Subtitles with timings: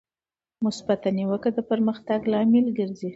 [0.65, 3.09] مثبته نیوکه د پرمختګ لامل ګرځي.